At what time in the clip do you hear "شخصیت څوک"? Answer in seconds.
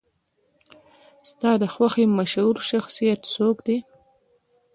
2.69-3.57